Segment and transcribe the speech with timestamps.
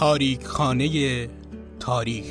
[0.00, 1.28] تاریک خانه
[1.80, 2.24] تاریخ.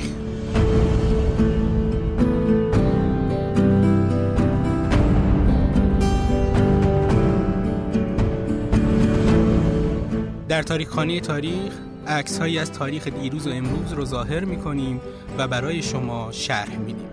[10.48, 11.74] در تاریک خانه تاریخ
[12.08, 15.02] عکس هایی از تاریخ دیروز و امروز رو ظاهر می کنیم
[15.38, 17.10] و برای شما شرح میدیم.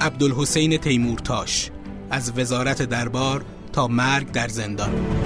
[0.00, 1.70] عبدالحسین تیمورتاش
[2.10, 5.23] از وزارت دربار تا مرگ در زندان.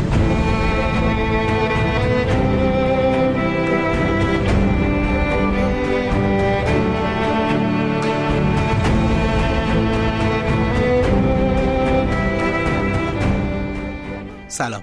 [14.58, 14.82] سلام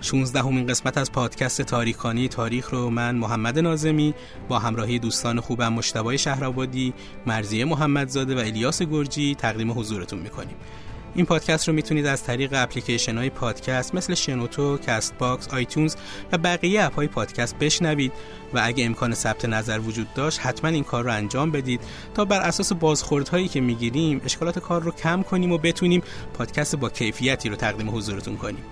[0.00, 4.14] 16 همین قسمت از پادکست تاریخانی تاریخ رو من محمد نازمی
[4.48, 6.94] با همراهی دوستان خوبم مشتبای شهرآبادی،
[7.26, 10.56] مرضیه محمدزاده و الیاس گرجی تقدیم حضورتون می‌کنیم.
[11.16, 15.96] این پادکست رو می‌تونید از طریق اپلیکیشن های پادکست مثل شنوتو، Castbox، iTunes
[16.32, 18.12] و بقیه اپ های پادکست بشنوید
[18.54, 21.80] و اگه امکان ثبت نظر وجود داشت حتما این کار رو انجام بدید
[22.14, 26.02] تا بر اساس بازخوردهایی که می‌گیریم اشکالات کار رو کم کنیم و بتونیم
[26.34, 28.64] پادکست با کیفیتی رو تقدیم حضورتون کنیم.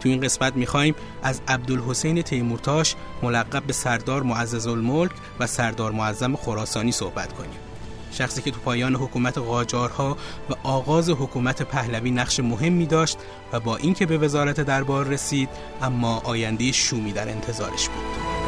[0.00, 6.36] تو این قسمت می‌خوایم از عبدالحسین تیمورتاش ملقب به سردار معزز الملک و سردار معظم
[6.36, 7.69] خراسانی صحبت کنیم
[8.12, 10.16] شخصی که تو پایان حکومت قاجارها
[10.50, 13.18] و آغاز حکومت پهلوی نقش مهمی داشت
[13.52, 15.48] و با اینکه به وزارت دربار رسید
[15.82, 18.39] اما آینده شومی در انتظارش بود.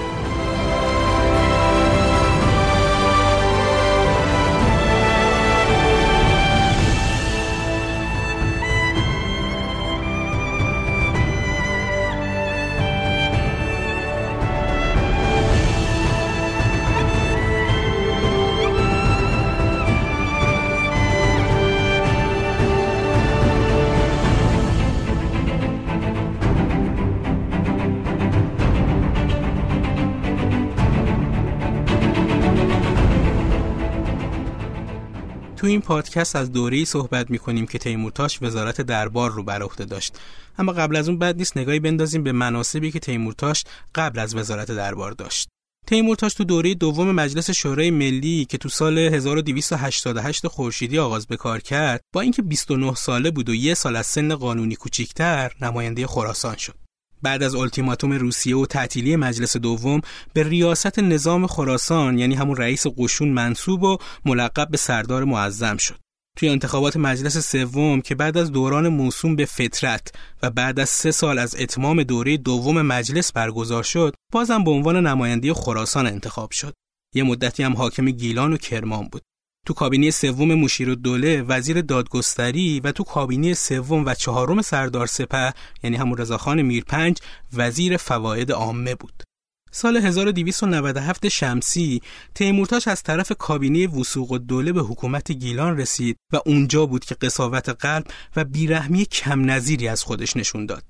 [35.83, 40.19] پادکست از دوره‌ای صحبت می‌کنیم که تیمورتاش وزارت دربار رو بر عهده داشت.
[40.59, 44.71] اما قبل از اون بد نیست نگاهی بندازیم به مناسبی که تیمورتاش قبل از وزارت
[44.71, 45.49] دربار داشت.
[45.87, 51.61] تیمورتاش تو دوره دوم مجلس شورای ملی که تو سال 1288 خورشیدی آغاز به کار
[51.61, 56.57] کرد با اینکه 29 ساله بود و یه سال از سن قانونی کوچیکتر نماینده خراسان
[56.57, 56.82] شد.
[57.23, 60.01] بعد از التیماتوم روسیه و تعطیلی مجلس دوم
[60.33, 65.99] به ریاست نظام خراسان یعنی همون رئیس قشون منصوب و ملقب به سردار معظم شد.
[66.37, 70.13] توی انتخابات مجلس سوم که بعد از دوران موسوم به فطرت
[70.43, 75.07] و بعد از سه سال از اتمام دوره دوم مجلس برگزار شد بازم به عنوان
[75.07, 76.75] نماینده خراسان انتخاب شد.
[77.15, 79.23] یه مدتی هم حاکم گیلان و کرمان بود.
[79.67, 85.53] تو کابینه سوم مشیر دوله وزیر دادگستری و تو کابینه سوم و چهارم سردار سپه
[85.83, 87.19] یعنی همون رضاخان میرپنج
[87.53, 89.23] وزیر فواید عامه بود.
[89.71, 92.03] سال 1297 شمسی
[92.35, 97.69] تیمورتاش از طرف کابینه وسوق دوله به حکومت گیلان رسید و اونجا بود که قصاوت
[97.69, 98.05] قلب
[98.37, 100.85] و بیرحمی کم نظیری از خودش نشون داد.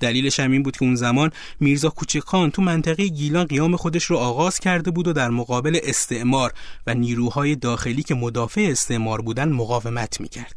[0.00, 1.30] دلیلش هم این بود که اون زمان
[1.60, 6.52] میرزا کوچکان تو منطقه گیلان قیام خودش رو آغاز کرده بود و در مقابل استعمار
[6.86, 10.56] و نیروهای داخلی که مدافع استعمار بودن مقاومت می‌کرد.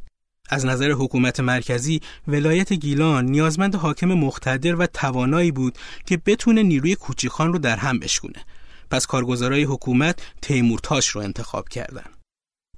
[0.49, 6.95] از نظر حکومت مرکزی ولایت گیلان نیازمند حاکم مقتدر و توانایی بود که بتونه نیروی
[6.95, 8.45] کوچیکان رو در هم بشکونه.
[8.91, 12.19] پس کارگزارای حکومت تیمورتاش رو انتخاب کردند.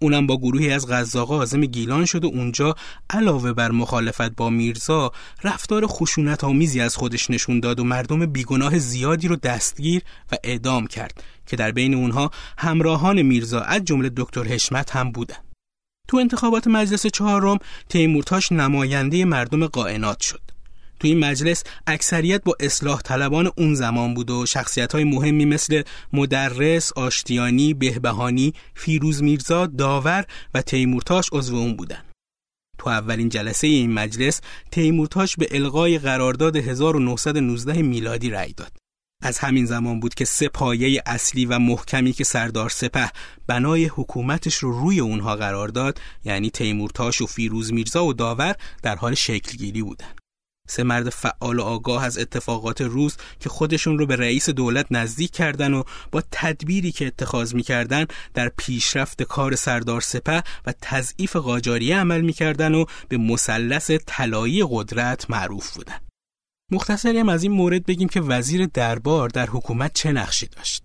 [0.01, 2.75] اونم با گروهی از غذاقا عازم گیلان شد و اونجا
[3.09, 5.11] علاوه بر مخالفت با میرزا
[5.43, 10.01] رفتار خشونت آمیزی از خودش نشون داد و مردم بیگناه زیادی رو دستگیر
[10.31, 15.37] و اعدام کرد که در بین اونها همراهان میرزا از جمله دکتر حشمت هم بودن.
[16.07, 17.57] تو انتخابات مجلس چهارم
[17.89, 20.41] تیمورتاش نماینده مردم قائنات شد.
[21.01, 25.83] تو این مجلس اکثریت با اصلاح طلبان اون زمان بود و شخصیت های مهمی مثل
[26.13, 32.03] مدرس، آشتیانی، بهبهانی، فیروز میرزا، داور و تیمورتاش عضو اون بودن.
[32.77, 38.71] تو اولین جلسه این مجلس تیمورتاش به الغای قرارداد 1919 میلادی رأی داد.
[39.23, 43.11] از همین زمان بود که سه پایه اصلی و محکمی که سردار سپه
[43.47, 48.95] بنای حکومتش رو روی اونها قرار داد یعنی تیمورتاش و فیروز میرزا و داور در
[48.95, 50.20] حال شکلگیری بودند.
[50.71, 55.31] سه مرد فعال و آگاه از اتفاقات روز که خودشون رو به رئیس دولت نزدیک
[55.31, 61.97] کردن و با تدبیری که اتخاذ می‌کردن در پیشرفت کار سردار سپه و تضعیف قاجاریه
[61.97, 65.99] عمل می‌کردن و به مثلث طلایی قدرت معروف بودن.
[66.71, 70.83] مختصری هم از این مورد بگیم که وزیر دربار در حکومت چه نقشی داشت.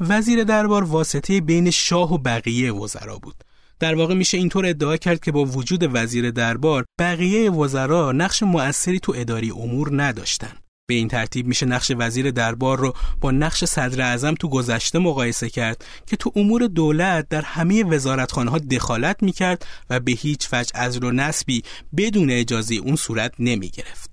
[0.00, 3.44] وزیر دربار واسطه بین شاه و بقیه وزرا بود.
[3.80, 9.00] در واقع میشه اینطور ادعا کرد که با وجود وزیر دربار بقیه وزرا نقش مؤثری
[9.00, 10.52] تو اداری امور نداشتن.
[10.88, 15.50] به این ترتیب میشه نقش وزیر دربار رو با نقش صدر اعظم تو گذشته مقایسه
[15.50, 20.72] کرد که تو امور دولت در همه وزارتخانه ها دخالت می‌کرد و به هیچ وجه
[20.74, 21.62] از و نسبی
[21.96, 24.10] بدون اجازه اون صورت نمی‌گرفت.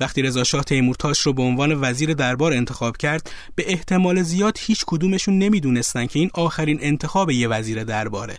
[0.00, 4.84] وقتی رضا شاه تیمورتاش رو به عنوان وزیر دربار انتخاب کرد به احتمال زیاد هیچ
[4.86, 8.38] کدومشون نمی‌دونستن که این آخرین انتخاب یه وزیر درباره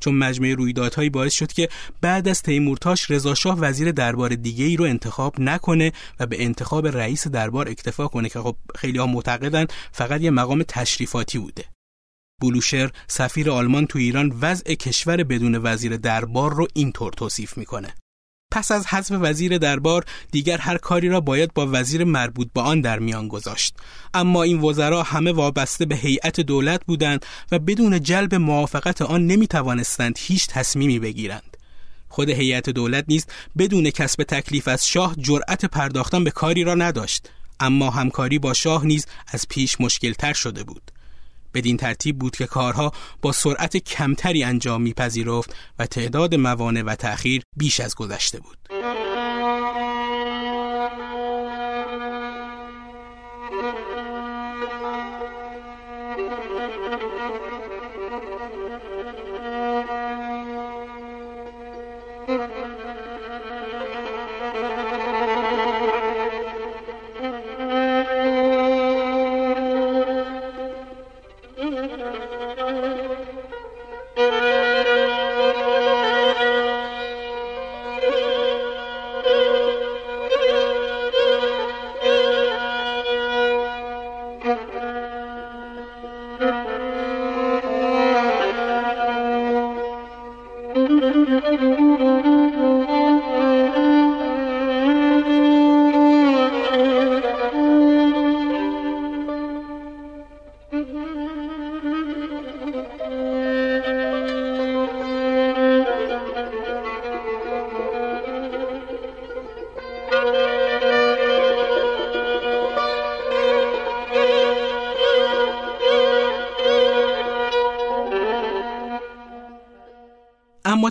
[0.00, 1.68] چون مجموعه رویدادهایی باعث شد که
[2.00, 7.28] بعد از تیمورتاش رضاشاه وزیر دربار دیگه ای رو انتخاب نکنه و به انتخاب رئیس
[7.28, 11.64] دربار اکتفا کنه که خب خیلی ها معتقدن فقط یه مقام تشریفاتی بوده.
[12.40, 17.94] بلوشر سفیر آلمان تو ایران وضع کشور بدون وزیر دربار رو اینطور توصیف می‌کنه.
[18.50, 22.80] پس از حذف وزیر دربار دیگر هر کاری را باید با وزیر مربوط به آن
[22.80, 23.74] در میان گذاشت.
[24.14, 29.46] اما این وزرا همه وابسته به هیئت دولت بودند و بدون جلب موافقت آن نمی
[29.46, 31.56] توانستند هیچ تصمیمی بگیرند.
[32.08, 33.26] خود هیئت دولت نیز
[33.58, 37.30] بدون کسب تکلیف از شاه جرأت پرداختن به کاری را نداشت.
[37.60, 40.90] اما همکاری با شاه نیز از پیش مشکل تر شده بود.
[41.54, 42.92] بدین ترتیب بود که کارها
[43.22, 48.58] با سرعت کمتری انجام میپذیرفت و تعداد موانع و تأخیر بیش از گذشته بود.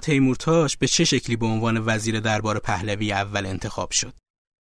[0.07, 4.13] تیمورتاش به چه شکلی به عنوان وزیر دربار پهلوی اول انتخاب شد؟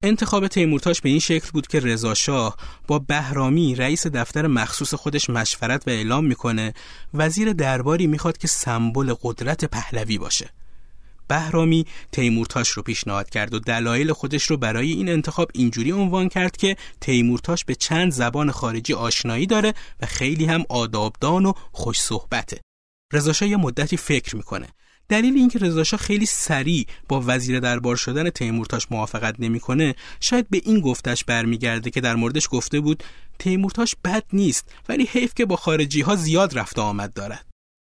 [0.03, 2.57] انتخاب تیمورتاش به این شکل بود که رضا شاه
[2.87, 6.75] با بهرامی رئیس دفتر مخصوص خودش مشورت و اعلام می‌کنه
[7.15, 10.51] وزیر درباری می‌خواد که سمبل قدرت پهلوی باشه.
[11.29, 16.57] بهرامی تیمورتاش رو پیشنهاد کرد و دلایل خودش رو برای این انتخاب اینجوری عنوان کرد
[16.57, 22.61] که تیمورتاش به چند زبان خارجی آشنایی داره و خیلی هم آدابدان و خوش صحبته.
[23.13, 24.69] رضا یه مدتی فکر می‌کنه.
[25.09, 30.81] دلیل اینکه رضاشاه خیلی سریع با وزیر دربار شدن تیمورتاش موافقت نمی‌کنه شاید به این
[30.81, 33.03] گفتش برمیگرده که در موردش گفته بود
[33.39, 37.47] تیمورتاش بد نیست ولی حیف که با خارجی ها زیاد رفت آمد دارد.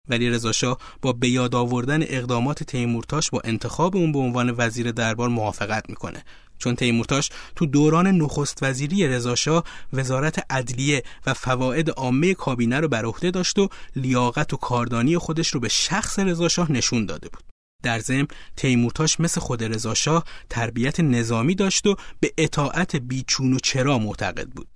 [0.08, 5.28] ولی رضاشاه با به یاد آوردن اقدامات تیمورتاش با انتخاب اون به عنوان وزیر دربار
[5.28, 6.24] موافقت می‌کنه.
[6.58, 13.04] چون تیمورتاش تو دوران نخست وزیری رضاشاه وزارت عدلیه و فواید عامه کابینه رو بر
[13.04, 17.44] عهده داشت و لیاقت و کاردانی خودش رو به شخص رضاشاه نشون داده بود.
[17.82, 18.26] در ضمن
[18.56, 24.68] تیمورتاش مثل خود رضاشاه تربیت نظامی داشت و به اطاعت بیچون و چرا معتقد بود.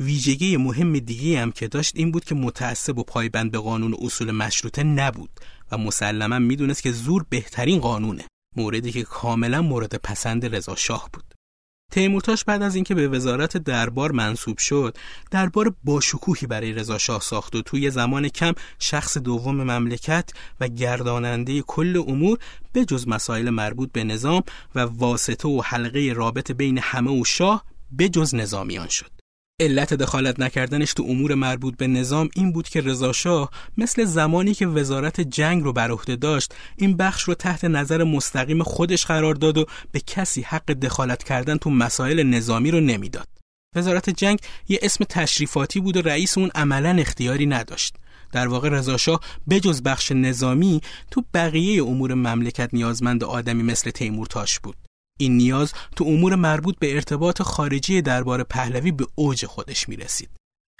[0.00, 4.30] ویژگی مهم دیگه هم که داشت این بود که متعصب و پایبند به قانون اصول
[4.30, 5.30] مشروطه نبود
[5.72, 8.24] و مسلما می‌دونست که زور بهترین قانونه.
[8.56, 11.34] موردی که کاملا مورد پسند رضا شاه بود.
[11.90, 14.96] تیمورتاش بعد از اینکه به وزارت دربار منصوب شد
[15.30, 20.30] دربار باشکوهی برای رضا شاه ساخت و توی زمان کم شخص دوم مملکت
[20.60, 22.38] و گرداننده کل امور
[22.72, 24.42] به جز مسائل مربوط به نظام
[24.74, 29.19] و واسطه و حلقه رابط بین همه و شاه به جز نظامیان شد.
[29.60, 34.66] علت دخالت نکردنش تو امور مربوط به نظام این بود که رضاشاه مثل زمانی که
[34.66, 39.58] وزارت جنگ رو بر عهده داشت این بخش رو تحت نظر مستقیم خودش قرار داد
[39.58, 43.28] و به کسی حق دخالت کردن تو مسائل نظامی رو نمی‌داد.
[43.76, 44.38] وزارت جنگ
[44.68, 47.94] یه اسم تشریفاتی بود و رئیس اون عملا اختیاری نداشت.
[48.32, 54.76] در واقع رضاشاه بجز بخش نظامی تو بقیه امور مملکت نیازمند آدمی مثل تیمورتاش بود.
[55.20, 60.30] این نیاز تو امور مربوط به ارتباط خارجی دربار پهلوی به اوج خودش می رسید.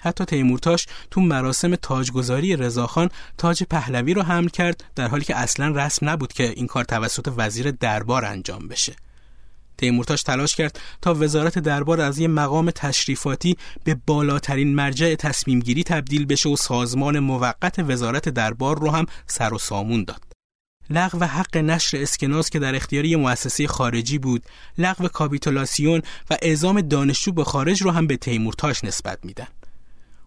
[0.01, 5.67] حتی تیمورتاش تو مراسم تاجگذاری رضاخان تاج پهلوی رو حمل کرد در حالی که اصلا
[5.67, 8.95] رسم نبود که این کار توسط وزیر دربار انجام بشه.
[9.77, 15.83] تیمورتاش تلاش کرد تا وزارت دربار از یه مقام تشریفاتی به بالاترین مرجع تصمیم گیری
[15.83, 20.30] تبدیل بشه و سازمان موقت وزارت دربار رو هم سر و سامون داد.
[20.91, 24.43] لغو حق نشر اسکناس که در اختیاری مؤسسه خارجی بود
[24.77, 29.47] لغو کاپیتولاسیون و اعزام دانشجو به خارج رو هم به تیمورتاش نسبت میدن.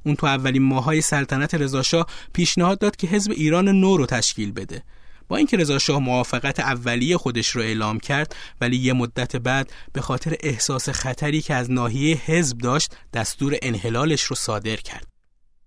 [0.06, 4.82] اون تو اولین ماهای سلطنت رضاشاه پیشنهاد داد که حزب ایران نو رو تشکیل بده.
[5.28, 10.00] با اینکه رضا شاه موافقت اولیه خودش رو اعلام کرد ولی یه مدت بعد به
[10.00, 15.13] خاطر احساس خطری که از ناحیه حزب داشت دستور انحلالش رو صادر کرد.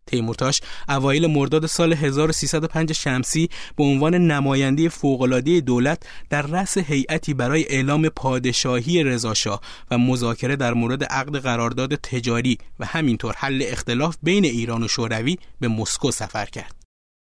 [0.08, 7.66] تیمورتاش اوایل مرداد سال 1305 شمسی به عنوان نماینده فوق‌العاده دولت در رأس هیئتی برای
[7.70, 9.62] اعلام پادشاهی رضاشاه
[9.92, 15.38] و مذاکره در مورد عقد قرارداد تجاری و همینطور حل اختلاف بین ایران و شوروی
[15.60, 16.76] به مسکو سفر کرد.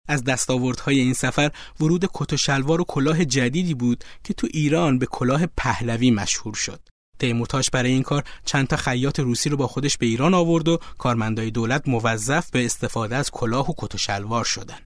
[0.08, 4.98] از دستاوردهای این سفر ورود کت و شلوار و کلاه جدیدی بود که تو ایران
[4.98, 6.80] به کلاه پهلوی مشهور شد.
[7.18, 10.78] تیمورتاش برای این کار چند تا خیاط روسی رو با خودش به ایران آورد و
[10.98, 14.78] کارمندای دولت موظف به استفاده از کلاه و کت و شلوار شدن.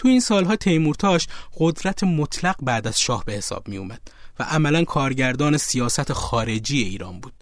[0.00, 1.26] تو این سالها تیمورتاش
[1.58, 7.20] قدرت مطلق بعد از شاه به حساب می اومد و عملا کارگردان سیاست خارجی ایران
[7.20, 7.34] بود.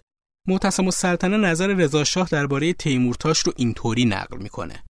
[0.47, 4.83] معتصم السلطنه نظر رضا شاه درباره تیمورتاش رو اینطوری نقل می‌کنه.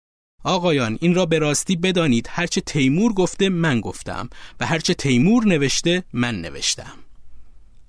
[0.45, 4.31] آقایان این را به راستی بدانید هرچه تیمور گفته من گفتم
[4.61, 6.99] و هرچه تیمور نوشته من نوشتم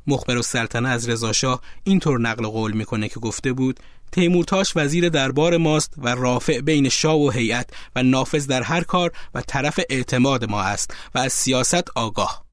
[0.08, 3.80] مخبر السلطنه از رضاشاه اینطور نقل قول می‌کنه که گفته بود
[4.12, 9.12] تیمورتاش وزیر دربار ماست و رافع بین شاه و هیئت و نافذ در هر کار
[9.34, 12.46] و طرف اعتماد ما است و از سیاست آگاه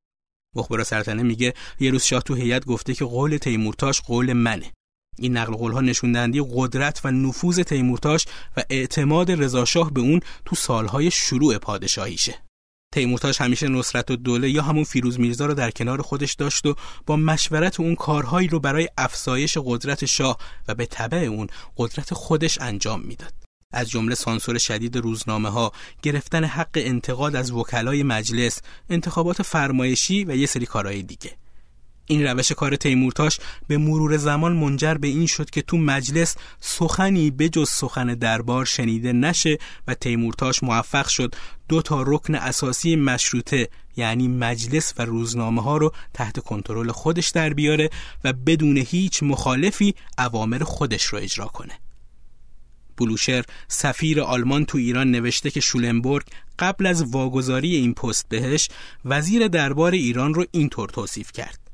[0.56, 4.72] مخبر السلطنه میگه یه روز شاه تو هیئت گفته که قول تیمورتاش قول منه
[5.18, 8.26] این نقل قول ها نشون دهنده قدرت و نفوذ تیمورتاش
[8.56, 12.47] و اعتماد رضاشاه به اون تو سالهای شروع پادشاهیشه.
[12.94, 16.74] تیمورتاش همیشه نصرت و دوله یا همون فیروز میرزا رو در کنار خودش داشت و
[17.06, 22.60] با مشورت اون کارهایی رو برای افزایش قدرت شاه و به طبع اون قدرت خودش
[22.60, 23.32] انجام می‌داد.
[23.72, 30.36] از جمله سانسور شدید روزنامه ها، گرفتن حق انتقاد از وکلای مجلس، انتخابات فرمایشی و
[30.36, 31.36] یه سری کارهای دیگه.
[32.08, 33.38] این روش کار تیمورتاش
[33.68, 38.64] به مرور زمان منجر به این شد که تو مجلس سخنی به جز سخن دربار
[38.64, 41.34] شنیده نشه و تیمورتاش موفق شد
[41.68, 47.54] دو تا رکن اساسی مشروطه یعنی مجلس و روزنامه ها رو تحت کنترل خودش در
[47.54, 47.90] بیاره
[48.24, 51.72] و بدون هیچ مخالفی اوامر خودش رو اجرا کنه.
[52.96, 56.26] بلوشر سفیر آلمان تو ایران نوشته که شولنبورگ
[56.58, 58.68] قبل از واگذاری این پست بهش
[59.04, 61.67] وزیر دربار ایران رو اینطور توصیف کرد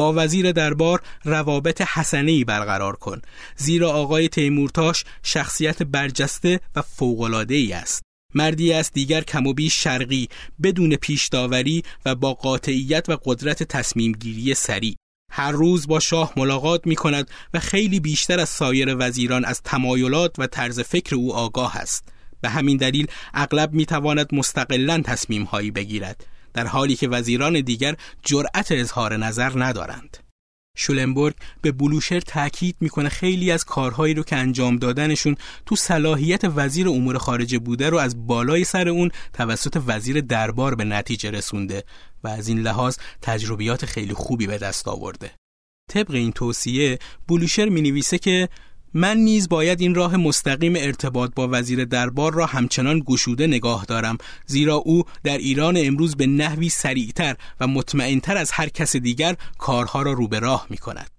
[0.00, 3.22] با وزیر دربار روابط حسنی برقرار کن.
[3.56, 8.02] زیرا آقای تیمورتاش شخصیت برجسته و فوقالعاده ای است.
[8.34, 10.28] مردی است دیگر کم و بیش شرقی
[10.62, 14.94] بدون پیش داوری و با قاطعیت و قدرت تصمیم گیری سریع.
[15.32, 20.38] هر روز با شاه ملاقات می کند و خیلی بیشتر از سایر وزیران از تمایلات
[20.38, 22.08] و طرز فکر او آگاه است.
[22.40, 26.26] به همین دلیل اغلب می تواند مستقلا تصمیم هایی بگیرد.
[26.54, 30.16] در حالی که وزیران دیگر جرأت اظهار نظر ندارند.
[30.76, 36.88] شولنبورگ به بلوشر تاکید می‌کنه خیلی از کارهایی رو که انجام دادنشون تو صلاحیت وزیر
[36.88, 41.84] امور خارجه بوده رو از بالای سر اون توسط وزیر دربار به نتیجه رسونده
[42.24, 45.30] و از این لحاظ تجربیات خیلی خوبی به دست آورده.
[45.90, 48.48] طبق این توصیه بلوشر می نویسه که
[48.94, 54.18] من نیز باید این راه مستقیم ارتباط با وزیر دربار را همچنان گشوده نگاه دارم
[54.46, 60.02] زیرا او در ایران امروز به نحوی سریعتر و مطمئنتر از هر کس دیگر کارها
[60.02, 61.10] را رو به راه می کند.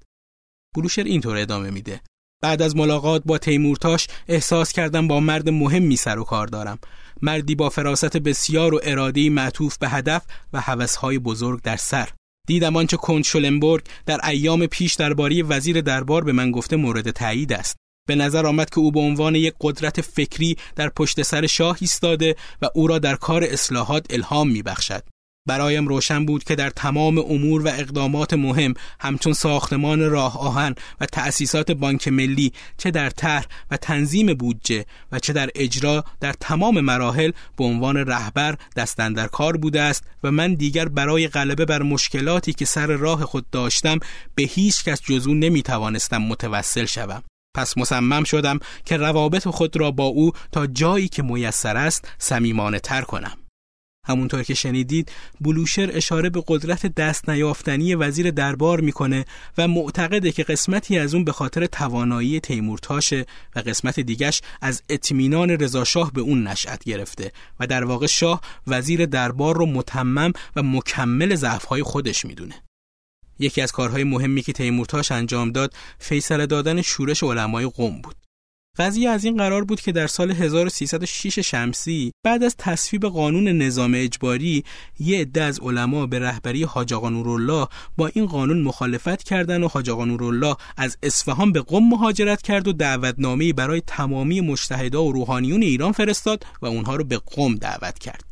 [0.75, 2.01] بروشر اینطور ادامه میده.
[2.41, 6.79] بعد از ملاقات با تیمورتاش احساس کردم با مرد مهمی سر و کار دارم.
[7.21, 12.09] مردی با فراست بسیار و ارادی معطوف به هدف و حوثهای بزرگ در سر.
[12.51, 17.53] دیدم آنچه کنت شولنبورگ در ایام پیش درباره وزیر دربار به من گفته مورد تایید
[17.53, 17.75] است.
[18.07, 22.35] به نظر آمد که او به عنوان یک قدرت فکری در پشت سر شاه ایستاده
[22.61, 25.03] و او را در کار اصلاحات الهام میبخشد.
[25.47, 31.05] برایم روشن بود که در تمام امور و اقدامات مهم همچون ساختمان راه آهن و
[31.05, 36.81] تأسیسات بانک ملی چه در طرح و تنظیم بودجه و چه در اجرا در تمام
[36.81, 41.81] مراحل به عنوان رهبر دستن در کار بوده است و من دیگر برای غلبه بر
[41.81, 43.99] مشکلاتی که سر راه خود داشتم
[44.35, 47.23] به هیچ کس جزو نمی توانستم متوسل شوم.
[47.55, 52.79] پس مصمم شدم که روابط خود را با او تا جایی که میسر است صمیمانه
[52.79, 53.40] تر کنم.
[54.11, 59.25] همونطور که شنیدید بلوشر اشاره به قدرت دست نیافتنی وزیر دربار می‌کنه
[59.57, 63.25] و معتقده که قسمتی از اون به خاطر توانایی تیمورتاشه
[63.55, 69.05] و قسمت دیگش از اطمینان رضاشاه به اون نشأت گرفته و در واقع شاه وزیر
[69.05, 72.55] دربار رو متمم و مکمل ضعفهای خودش می‌دونه.
[73.39, 78.15] یکی از کارهای مهمی که تیمورتاش انجام داد فیصله دادن شورش علمای قوم بود.
[78.77, 83.93] قضیه از این قرار بود که در سال 1306 شمسی بعد از تصویب قانون نظام
[83.95, 84.63] اجباری
[84.99, 89.67] یه عده از علما به رهبری حاج آقا نورالله با این قانون مخالفت کردند و
[89.67, 95.11] حاج آقا نورالله از اصفهان به قم مهاجرت کرد و دعوتنامه‌ای برای تمامی مجتهدا و
[95.11, 98.23] روحانیون ایران فرستاد و اونها رو به قم دعوت کرد.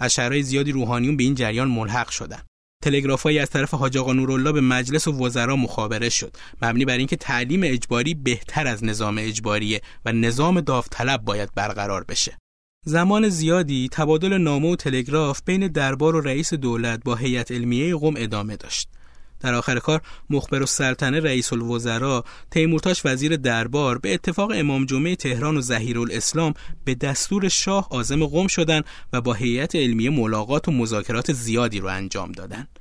[0.00, 2.51] از زیادی روحانیون به این جریان ملحق شدند.
[2.82, 6.36] تلگرافایی از طرف حاج آقا نورالله به مجلس و وزرا مخابره شد.
[6.62, 12.38] مبنی بر اینکه تعلیم اجباری بهتر از نظام اجباریه و نظام داوطلب باید برقرار بشه.
[12.86, 18.14] زمان زیادی تبادل نامه و تلگراف بین دربار و رئیس دولت با هیئت علمیه قم
[18.16, 18.88] ادامه داشت.
[19.42, 25.56] در آخر کار مخبر السلطنه رئیس الوزراء تیمورتاش وزیر دربار به اتفاق امام جمعه تهران
[25.56, 30.72] و زهیر الاسلام به دستور شاه عازم قم شدند و با هیئت علمیه ملاقات و
[30.72, 32.78] مذاکرات زیادی رو انجام دادند.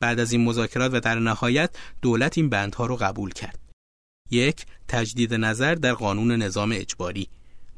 [0.00, 1.70] بعد از این مذاکرات و در نهایت
[2.02, 3.58] دولت این بندها رو قبول کرد.
[4.30, 7.28] یک تجدید نظر در قانون نظام اجباری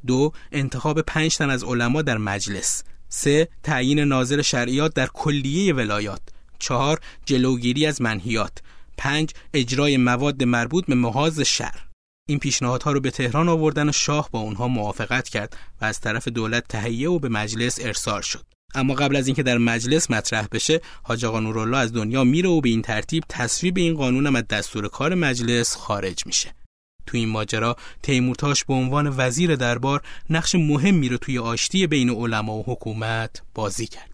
[0.06, 6.20] دو انتخاب پنج تن از علما در مجلس سه تعیین ناظر شرعیات در کلیه ولایات
[6.62, 8.59] چهار جلوگیری از منهیات
[8.99, 11.87] پنج اجرای مواد مربوط به محاز شهر.
[12.28, 16.28] این پیشنهادها رو به تهران آوردن و شاه با اونها موافقت کرد و از طرف
[16.28, 18.47] دولت تهیه و به مجلس ارسال شد.
[18.75, 22.61] اما قبل از اینکه در مجلس مطرح بشه حاج آقا نورالله از دنیا میره و
[22.61, 26.54] به این ترتیب تصویب این قانون از دستور کار مجلس خارج میشه.
[27.07, 32.54] تو این ماجرا تیمورتاش به عنوان وزیر دربار نقش مهمی رو توی آشتی بین علما
[32.54, 34.12] و حکومت بازی کرد.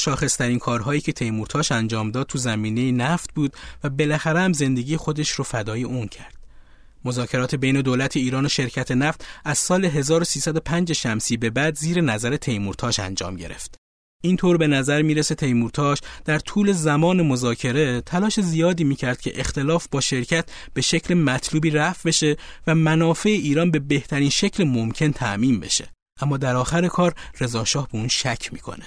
[0.00, 5.30] شاخصترین کارهایی که تیمورتاش انجام داد تو زمینه نفت بود و بالاخره هم زندگی خودش
[5.30, 6.34] رو فدای اون کرد.
[7.04, 12.36] مذاکرات بین دولت ایران و شرکت نفت از سال 1305 شمسی به بعد زیر نظر
[12.36, 13.74] تیمورتاش انجام گرفت.
[14.22, 20.00] اینطور به نظر می‌رسه تیمورتاش در طول زمان مذاکره تلاش زیادی می‌کرد که اختلاف با
[20.00, 22.36] شرکت به شکل مطلوبی رفع بشه
[22.66, 25.88] و منافع ایران به بهترین شکل ممکن تعمین بشه.
[26.20, 28.84] اما در آخر کار رضاشاه به اون شک می‌کنه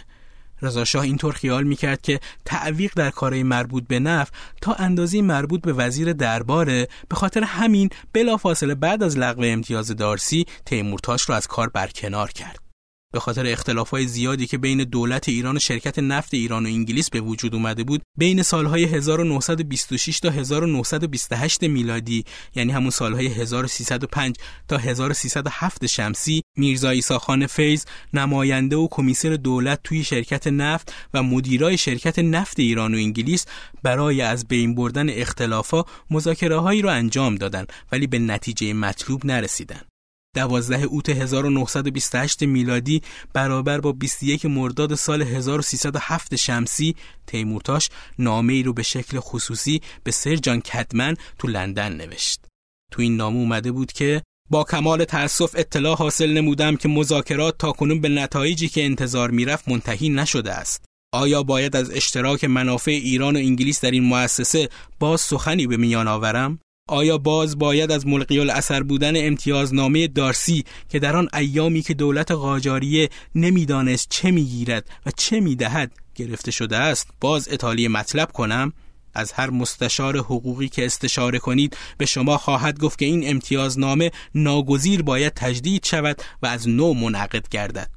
[0.64, 4.30] رضاشاه اینطور خیال می‌کرد که تعویق در کارهای مربوط به نف
[4.62, 10.46] تا اندازی مربوط به وزیر درباره به خاطر همین بلافاصله بعد از لغو امتیاز دارسی
[10.66, 12.73] تیمورتاش را از کار برکنار کرد.
[13.14, 17.22] به خاطر اختلافات زیادی که بین دولت ایران و شرکت نفت ایران و انگلیس به
[17.22, 24.36] وجود اومده بود بین سالهای 1926 تا 1928 میلادی یعنی همون سالهای 1305
[24.68, 31.78] تا 1307 شمسی میرزا ایساخان فیض نماینده و کمیسر دولت توی شرکت نفت و مدیرای
[31.78, 33.46] شرکت نفت ایران و انگلیس
[33.84, 39.93] برای از بین بردن اختلافا مذاکره هایی را انجام دادند ولی به نتیجه مطلوب نرسیدند
[40.34, 43.02] دوازده اوت 1928 میلادی
[43.34, 46.96] برابر با 21 مرداد سال 1307 شمسی
[47.28, 52.46] تیمورتاش نامه ای رو به شکل خصوصی به سر جان کدمن تو لندن نوشت.
[52.92, 57.72] تو این نامه اومده بود که با کمال تأسف اطلاع حاصل نمودم که مذاکرات تا
[57.72, 60.86] کنون به نتایجی که انتظار می‌رفت منتهی نشده است.
[61.14, 64.70] آیا باید از اشتراک منافع ایران و انگلیس در این مؤسسه
[65.00, 71.00] باز سخنی به میان آورم؟ آیا باز باید از ملقی الاثر بودن امتیازنامه دارسی که
[71.00, 77.08] در آن ایامی که دولت قاجاریه نمی‌دانست چه می‌گیرد و چه می‌دهد گرفته شده است
[77.22, 78.74] باز اطالی مطلب کنم
[79.14, 85.02] از هر مستشار حقوقی که استشاره کنید به شما خواهد گفت که این امتیازنامه ناگزیر
[85.02, 87.92] باید تجدید شود و از نو منعقد گردد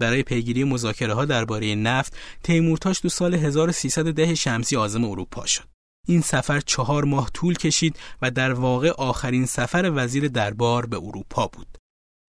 [0.00, 5.71] برای پیگیری مذاکره ها درباره نفت تیمورتاش تو سال 1310 شمسی عازم اروپا شد.
[6.06, 11.46] این سفر چهار ماه طول کشید و در واقع آخرین سفر وزیر دربار به اروپا
[11.46, 11.78] بود.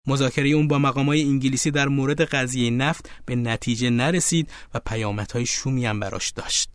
[0.06, 5.86] مذاکره اون با مقامای انگلیسی در مورد قضیه نفت به نتیجه نرسید و پیامدهای شومی
[5.86, 6.70] هم براش داشت.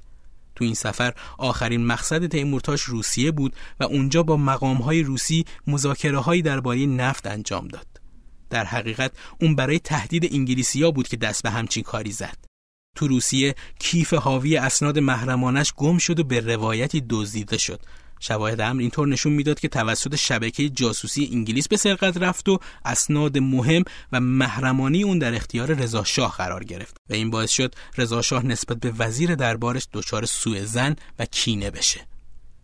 [0.55, 6.41] تو این سفر آخرین مقصد تیمورتاش روسیه بود و اونجا با مقامهای روسی مذاکره هایی
[6.41, 7.87] درباره نفت انجام داد.
[8.49, 12.46] در حقیقت اون برای تهدید انگلیسیا بود که دست به همچین کاری زد.
[12.97, 17.79] تو روسیه کیف حاوی اسناد محرمانش گم شد و به روایتی دزدیده شد.
[18.19, 23.37] شواهد امر اینطور نشون می‌داد که توسط شبکه جاسوسی انگلیس به سرقت رفت و اسناد
[23.37, 28.21] مهم و محرمانی اون در اختیار رضا شاه قرار گرفت و این باعث شد رضا
[28.21, 32.16] شاه نسبت به وزیر دربارش دچار سوء زن و کینه بشه.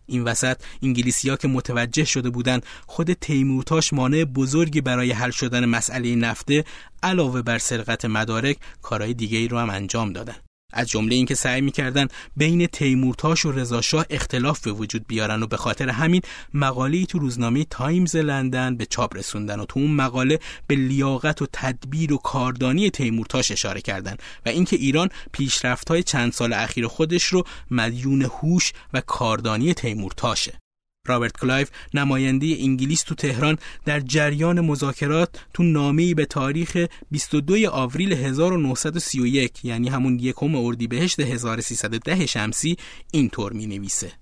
[0.06, 6.14] این وسط انگلیسیا که متوجه شده بودند خود تیمورتاش مانع بزرگی برای حل شدن مسئله
[6.14, 6.64] نفته
[7.02, 10.36] علاوه بر سرقت مدارک کارهای دیگه ای رو هم انجام دادن.
[10.74, 15.56] از جمله اینکه سعی می‌کردن بین تیمورتاش و رضاشاه اختلاف به وجود بیارن و به
[15.56, 16.22] خاطر همین
[16.54, 21.46] مقاله تو روزنامه تایمز لندن به چاپ رسوندن و تو اون مقاله به لیاقت و
[21.52, 27.44] تدبیر و کاردانی تیمورتاش اشاره کردن و اینکه ایران پیشرفت‌های چند سال اخیر خودش رو
[27.70, 30.63] مدیون هوش و کاردانی تیمورتاشه
[31.06, 38.12] رابرت کلایف نماینده انگلیس تو تهران در جریان مذاکرات تو نامه‌ای به تاریخ 22 آوریل
[38.12, 42.76] 1931 یعنی همون یکم اردیبهشت 1310 شمسی
[43.12, 44.12] اینطور می‌نویسه.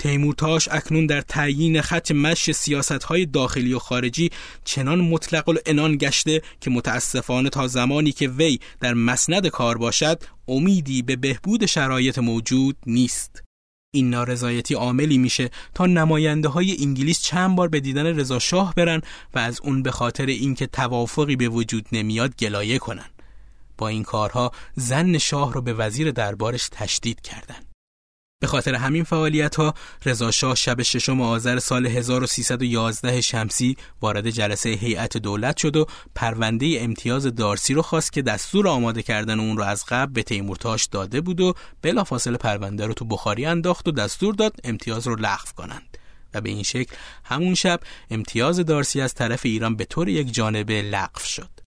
[0.00, 4.30] تیمورتاش اکنون در تعیین خط مش سیاست های داخلی و خارجی
[4.64, 11.02] چنان مطلق العنان گشته که متاسفانه تا زمانی که وی در مسند کار باشد امیدی
[11.02, 13.49] به بهبود شرایط موجود نیست.
[13.92, 19.00] این نارضایتی عاملی میشه تا نماینده های انگلیس چند بار به دیدن رضا شاه برن
[19.34, 23.10] و از اون به خاطر اینکه توافقی به وجود نمیاد گلایه کنن
[23.78, 27.69] با این کارها زن شاه رو به وزیر دربارش تشدید کردند.
[28.40, 29.74] به خاطر همین فعالیت ها
[30.04, 36.78] رضا شاه شب ششم آذر سال 1311 شمسی وارد جلسه هیئت دولت شد و پرونده
[36.80, 41.20] امتیاز دارسی رو خواست که دستور آماده کردن اون رو از قبل به تیمورتاش داده
[41.20, 45.98] بود و بلافاصله پرونده رو تو بخاری انداخت و دستور داد امتیاز رو لغو کنند.
[46.34, 50.82] و به این شکل همون شب امتیاز دارسی از طرف ایران به طور یک جانبه
[50.82, 51.59] لغو شد.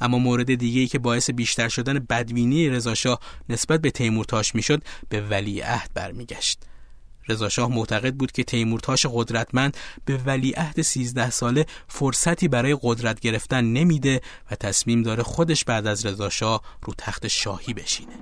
[0.00, 5.20] اما مورد دیگه ای که باعث بیشتر شدن بدبینی رضاشاه نسبت به تیمورتاش می‌شد به
[5.20, 6.58] ولیعهد برمیگشت.
[7.28, 14.20] رضاشاه معتقد بود که تیمورتاش قدرتمند به ولیعهد 13 ساله فرصتی برای قدرت گرفتن نمیده
[14.50, 18.16] و تصمیم داره خودش بعد از رضاشاه رو تخت شاهی بشینه.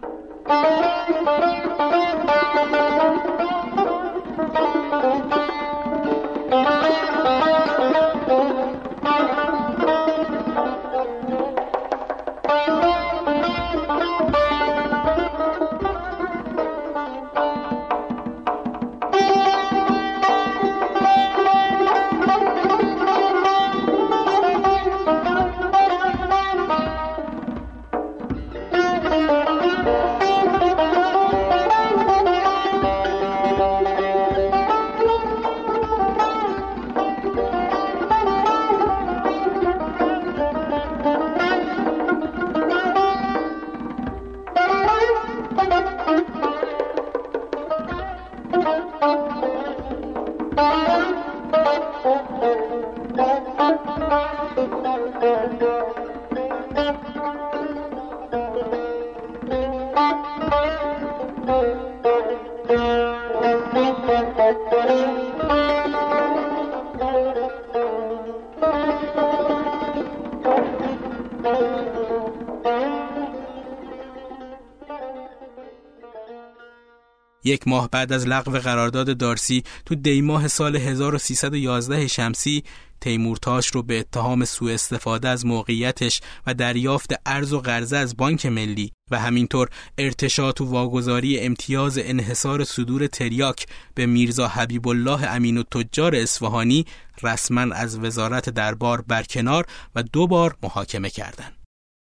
[77.44, 82.64] یک ماه بعد از لغو قرارداد دارسی تو دیماه سال 1311 شمسی
[83.00, 88.46] تیمورتاش رو به اتهام سوء استفاده از موقعیتش و دریافت ارز و قرضه از بانک
[88.46, 95.58] ملی و همینطور ارتشات و واگذاری امتیاز انحصار صدور تریاک به میرزا حبیب الله امین
[95.58, 96.86] و تجار اصفهانی
[97.22, 101.52] رسما از وزارت دربار برکنار و دو بار محاکمه کردند.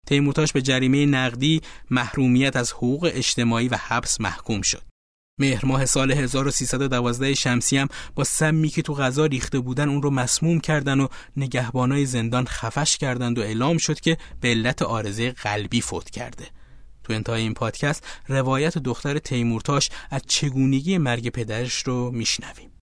[0.07, 4.88] تیمورتاش به جریمه نقدی محرومیت از حقوق اجتماعی و حبس محکوم شد.
[5.39, 10.11] مهر ماه سال 1312 شمسی هم با سمی که تو غذا ریخته بودن اون رو
[10.11, 15.81] مسموم کردن و نگهبانای زندان خفش کردند و اعلام شد که به علت آرزه قلبی
[15.81, 16.47] فوت کرده.
[17.05, 22.78] تو انتهای این پادکست روایت دختر تیمورتاش از چگونگی مرگ پدرش رو میشنویم.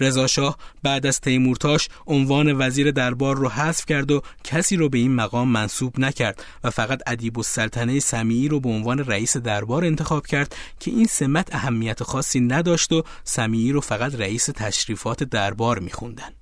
[0.00, 5.14] رضا بعد از تیمورتاش عنوان وزیر دربار رو حذف کرد و کسی رو به این
[5.14, 10.56] مقام منصوب نکرد و فقط ادیب السلطنه سمیعی رو به عنوان رئیس دربار انتخاب کرد
[10.80, 16.32] که این سمت اهمیت خاصی نداشت و سمیعی رو فقط رئیس تشریفات دربار میخوندن.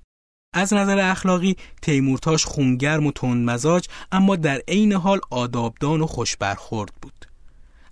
[0.53, 6.91] از نظر اخلاقی تیمورتاش خونگرم و مزاج اما در عین حال آدابدان و خوش برخورد
[7.01, 7.10] بود.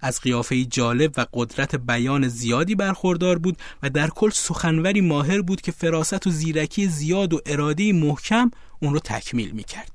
[0.01, 5.61] از قیافه جالب و قدرت بیان زیادی برخوردار بود و در کل سخنوری ماهر بود
[5.61, 9.91] که فراست و زیرکی زیاد و اراده محکم اون رو تکمیل می‌کرد.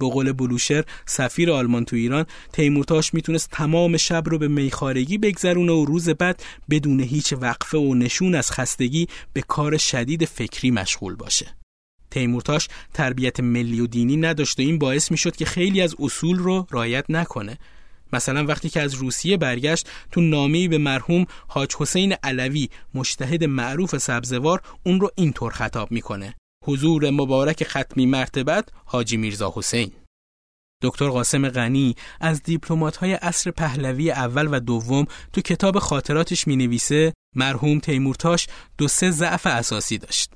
[0.00, 5.72] به قول بلوشر سفیر آلمان تو ایران تیمورتاش می‌تونست تمام شب رو به میخارگی بگذرونه
[5.72, 11.14] و روز بعد بدون هیچ وقفه و نشون از خستگی به کار شدید فکری مشغول
[11.14, 11.46] باشه.
[12.10, 16.66] تیمورتاش تربیت ملی و دینی نداشت و این باعث می‌شد که خیلی از اصول رو
[16.70, 17.58] رایت نکنه
[18.14, 23.96] مثلا وقتی که از روسیه برگشت تو نامه‌ای به مرحوم حاج حسین علوی مشتهد معروف
[23.96, 26.34] سبزوار اون رو اینطور خطاب می‌کنه.
[26.64, 29.92] حضور مبارک ختمی مرتبت حاجی میرزا حسین.
[30.82, 32.42] دکتر قاسم غنی از
[33.00, 38.46] های عصر پهلوی اول و دوم تو کتاب خاطراتش می نویسه مرحوم تیمورتاش
[38.78, 40.30] دو سه ضعف اساسی داشت.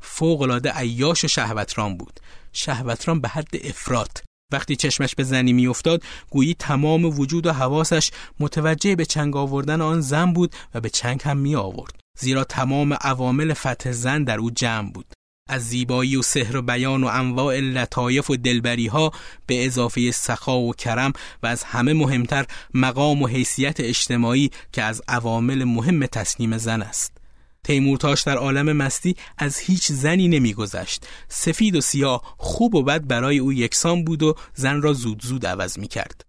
[0.00, 2.20] فوقلاده عیاش و شهوتران بود.
[2.52, 8.10] شهوتران به حد افراد وقتی چشمش به زنی میافتاد گویی تمام وجود و حواسش
[8.40, 12.92] متوجه به چنگ آوردن آن زن بود و به چنگ هم می آورد زیرا تمام
[12.92, 15.06] عوامل فتح زن در او جمع بود.
[15.48, 19.12] از زیبایی و سحر و بیان و انواع لطایف و دلبری ها
[19.46, 21.12] به اضافه سخا و کرم
[21.42, 27.21] و از همه مهمتر مقام و حیثیت اجتماعی که از عوامل مهم تسلیم زن است.
[27.64, 31.06] تیمورتاش در عالم مستی از هیچ زنی نمیگذشت.
[31.28, 35.46] سفید و سیاه خوب و بد برای او یکسان بود و زن را زود زود
[35.46, 36.24] عوض می کرد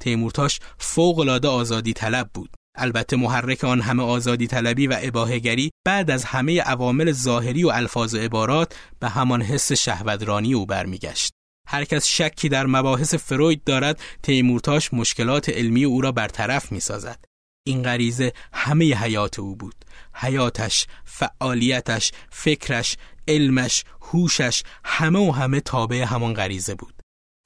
[0.00, 2.50] تیمورتاش فوق العاده آزادی طلب بود.
[2.76, 8.14] البته محرک آن همه آزادی طلبی و اباهگری بعد از همه عوامل ظاهری و الفاظ
[8.14, 11.32] و عبارات به همان حس شهودرانی او برمیگشت.
[11.68, 17.24] هر کس شکی در مباحث فروید دارد تیمورتاش مشکلات علمی او را برطرف می سازد.
[17.66, 19.74] این غریزه همه حیات او بود
[20.14, 22.96] حیاتش، فعالیتش، فکرش،
[23.28, 26.94] علمش، هوشش همه و همه تابع همان غریزه بود.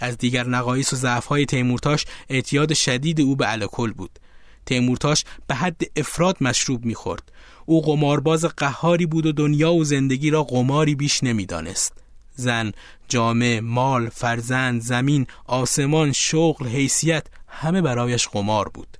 [0.00, 4.18] از دیگر نقایص و ضعفهای تیمورتاش اعتیاد شدید او به الکل بود.
[4.66, 7.32] تیمورتاش به حد افراد مشروب می‌خورد.
[7.66, 11.92] او قمارباز قهاری بود و دنیا و زندگی را قماری بیش نمی‌دانست.
[12.34, 12.72] زن،
[13.08, 18.97] جامعه، مال، فرزند، زمین، آسمان، شغل، حیثیت همه برایش قمار بود.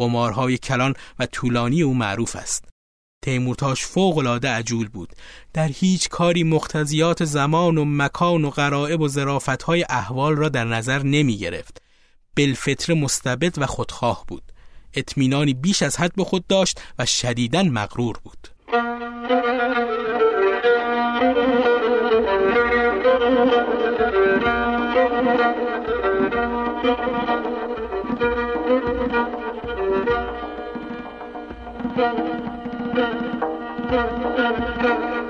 [0.00, 2.64] قمارهای کلان و طولانی او معروف است.
[3.24, 5.12] تیمورتاش فوق العاده عجول بود.
[5.52, 9.08] در هیچ کاری مختزیات زمان و مکان و غرائب و
[9.66, 11.82] های احوال را در نظر نمی گرفت
[12.36, 14.42] بالفطر مستبد و خودخواه بود.
[14.94, 18.48] اطمینانی بیش از حد به خود داشت و شدیداً مغرور بود.
[32.00, 32.18] Thank
[34.84, 35.29] you.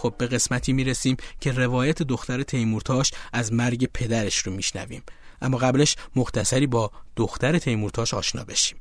[0.00, 5.02] خب به قسمتی می‌رسیم که روایت دختر تیمورتاش از مرگ پدرش رو میشنویم
[5.42, 8.78] اما قبلش مختصری با دختر تیمورتاش آشنا بشیم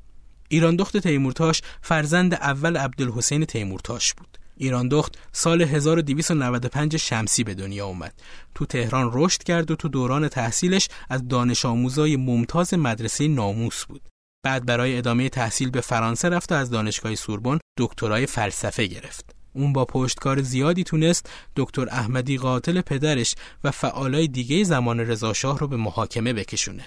[0.48, 7.86] ایران دخت تیمورتاش فرزند اول عبدالحسین تیمورتاش بود ایران دخت سال 1295 شمسی به دنیا
[7.86, 8.14] اومد.
[8.56, 14.02] تو تهران رشد کرد و تو دوران تحصیلش از دانش آموزای ممتاز مدرسه ناموس بود.
[14.44, 19.38] بعد برای ادامه تحصیل به فرانسه رفت و از دانشگاه سوربن دکترای فلسفه گرفت.
[19.54, 25.68] اون با پشتکار زیادی تونست دکتر احمدی قاتل پدرش و فعالای دیگه زمان رضاشاه رو
[25.68, 26.86] به محاکمه بکشونه.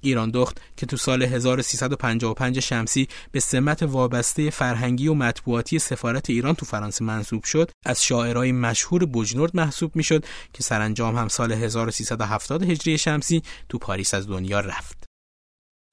[0.00, 6.54] ایران دخت که تو سال 1355 شمسی به سمت وابسته فرهنگی و مطبوعاتی سفارت ایران
[6.54, 12.62] تو فرانسه منصوب شد از شاعرای مشهور بجنورد محسوب می‌شد که سرانجام هم سال 1370
[12.62, 14.99] هجری شمسی تو پاریس از دنیا رفت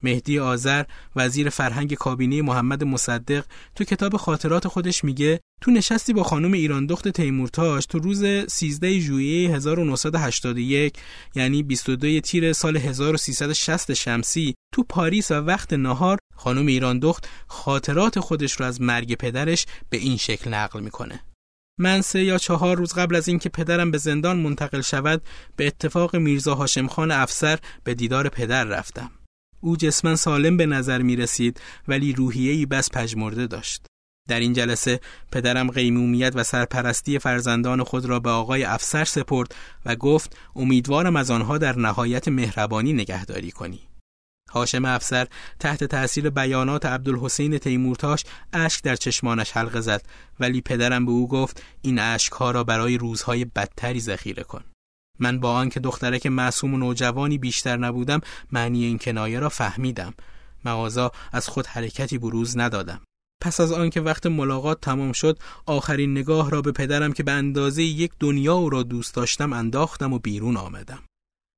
[0.02, 0.84] مهدی آذر
[1.16, 6.86] وزیر فرهنگ کابینه محمد مصدق تو کتاب خاطرات خودش میگه تو نشستی با خانم ایران
[6.86, 10.94] دخت تیمورتاش تو روز 13 ژوئیه 1981
[11.34, 18.20] یعنی 22 تیر سال 1360 شمسی تو پاریس و وقت نهار خانم ایران دخت خاطرات
[18.20, 21.20] خودش رو از مرگ پدرش به این شکل نقل می‌کنه.
[21.80, 25.22] من سه یا چهار روز قبل از اینکه پدرم به زندان منتقل شود
[25.56, 29.10] به اتفاق میرزا هاشم خان افسر به دیدار پدر رفتم.
[29.60, 33.86] او جسما سالم به نظر می رسید ولی روحیه‌ای بس پژمرده داشت.
[34.28, 35.00] در این جلسه
[35.32, 39.54] پدرم قیمومیت و سرپرستی فرزندان خود را به آقای افسر سپرد
[39.86, 43.80] و گفت امیدوارم از آنها در نهایت مهربانی نگهداری کنی.
[44.50, 45.26] هاشم افسر
[45.60, 50.02] تحت تأثیر بیانات عبدالحسین تیمورتاش اشک در چشمانش حلقه زد
[50.40, 54.64] ولی پدرم به او گفت این اشکها را برای روزهای بدتری ذخیره کن.
[55.18, 58.20] من با آنکه دخترک معصوم و نوجوانی بیشتر نبودم
[58.52, 60.14] معنی این کنایه را فهمیدم.
[60.64, 63.00] مغازا از خود حرکتی بروز ندادم.
[63.40, 67.82] پس از آنکه وقت ملاقات تمام شد آخرین نگاه را به پدرم که به اندازه
[67.82, 71.02] یک دنیا او را دوست داشتم انداختم و بیرون آمدم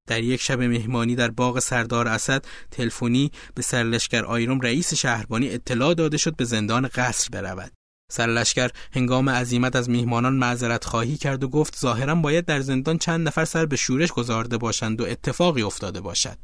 [0.08, 5.94] در یک شب مهمانی در باغ سردار اسد تلفنی به سرلشکر آیروم رئیس شهربانی اطلاع
[5.94, 7.72] داده شد به زندان قصر برود
[8.10, 13.26] سرلشکر هنگام عزیمت از میهمانان معذرت خواهی کرد و گفت ظاهرا باید در زندان چند
[13.26, 16.36] نفر سر به شورش گذارده باشند و اتفاقی افتاده باشد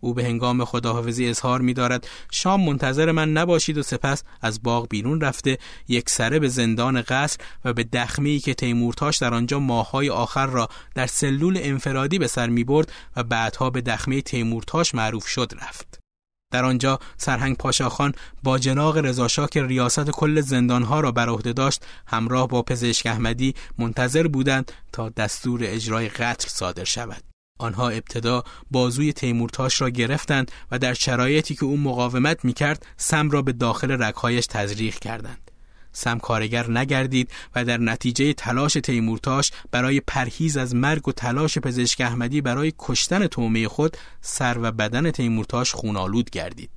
[0.00, 4.88] او به هنگام خداحافظی اظهار می دارد شام منتظر من نباشید و سپس از باغ
[4.88, 10.10] بیرون رفته یک سره به زندان قصر و به دخمی که تیمورتاش در آنجا ماههای
[10.10, 15.26] آخر را در سلول انفرادی به سر می برد و بعدها به دخمه تیمورتاش معروف
[15.26, 16.07] شد رفت.
[16.50, 21.86] در آنجا سرهنگ پاشاخان با جناق رضاشاه که ریاست کل زندانها را بر عهده داشت
[22.06, 27.22] همراه با پزشک احمدی منتظر بودند تا دستور اجرای قتل صادر شود.
[27.58, 33.30] آنها ابتدا بازوی تیمورتاش را گرفتند و در شرایطی که او مقاومت می کرد سم
[33.30, 35.47] را به داخل رگهایش تزریق کردند.
[35.92, 42.00] سم کارگر نگردید و در نتیجه تلاش تیمورتاش برای پرهیز از مرگ و تلاش پزشک
[42.00, 46.70] احمدی برای کشتن تومه خود سر و بدن تیمورتاش خونالود گردید.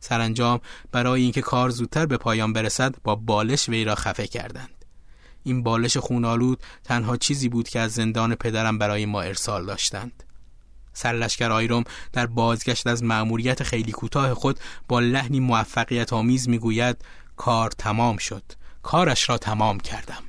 [0.00, 0.60] سرانجام
[0.92, 4.84] برای اینکه کار زودتر به پایان برسد با بالش وی را خفه کردند.
[5.44, 10.24] این بالش خونالود تنها چیزی بود که از زندان پدرم برای ما ارسال داشتند
[10.92, 16.96] سرلشکر آیروم در بازگشت از مأموریت خیلی کوتاه خود با لحنی موفقیت آمیز می‌گوید
[17.36, 18.42] کار تمام شد.
[18.82, 20.22] کارش را تمام کردم.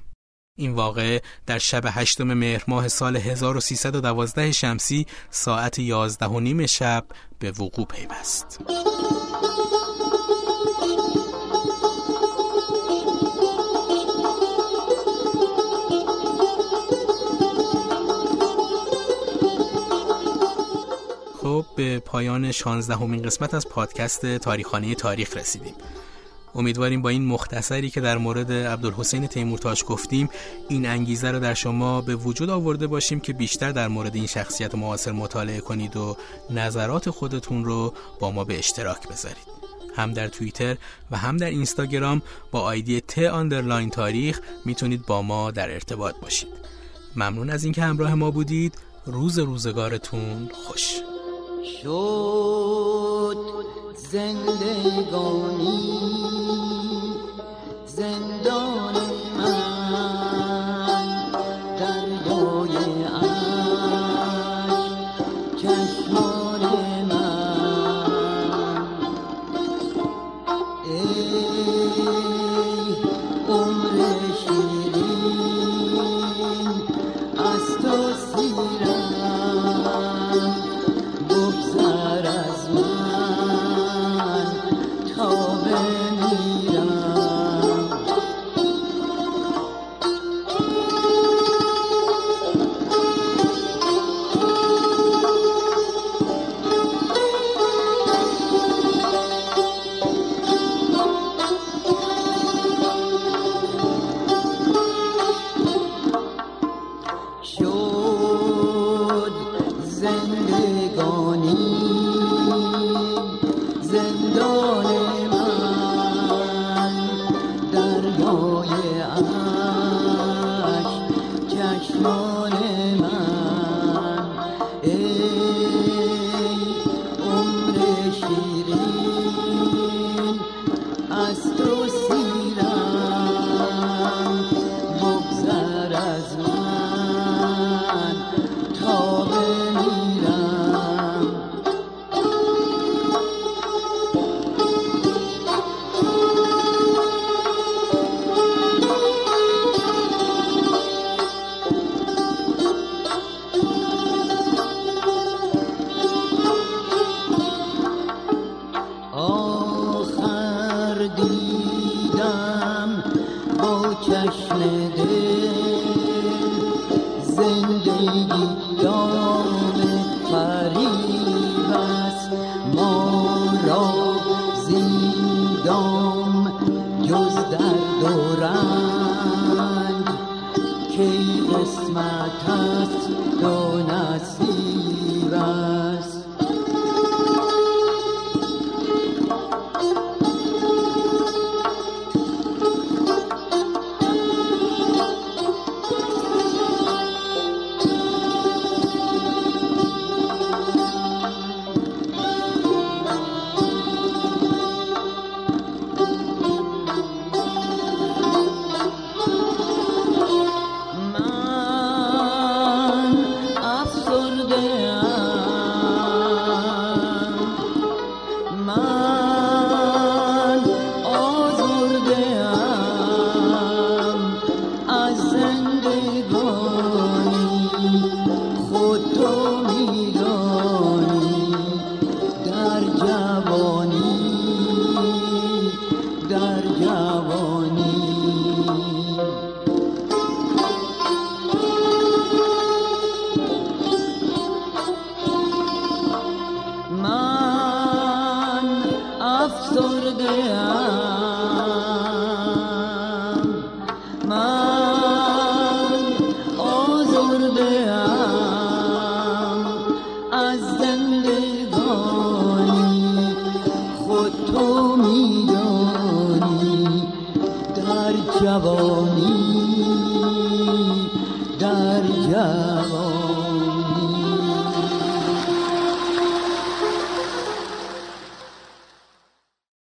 [0.57, 7.05] این واقعه در شب هشتم مهر ماه سال 1312 شمسی ساعت یازده و نیم شب
[7.39, 8.59] به وقوع پیوست.
[21.43, 25.75] خب به پایان 16 همین قسمت از پادکست تاریک‌خانه تاریخ رسیدیم.
[26.55, 30.29] امیدواریم با این مختصری که در مورد عبدالحسین تیمورتاش گفتیم
[30.69, 34.75] این انگیزه رو در شما به وجود آورده باشیم که بیشتر در مورد این شخصیت
[34.75, 36.17] معاصر مطالعه کنید و
[36.49, 39.55] نظرات خودتون رو با ما به اشتراک بذارید.
[39.95, 40.77] هم در توییتر
[41.11, 46.49] و هم در اینستاگرام با آیدی T underline تاریخ می‌تونید با ما در ارتباط باشید.
[47.15, 48.77] ممنون از اینکه همراه ما بودید.
[49.05, 50.93] روز روزگارتون خوش.
[51.65, 53.37] شد
[53.95, 55.55] زندگانی
[57.85, 59.14] زندان